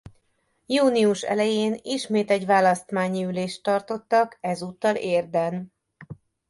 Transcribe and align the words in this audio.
Június 0.65 1.21
elején 1.21 1.79
ismét 1.81 2.31
egy 2.31 2.45
választmányi 2.45 3.23
ülést 3.23 3.63
tartottak 3.63 4.37
ezúttal 4.41 4.95
Érden. 4.95 5.71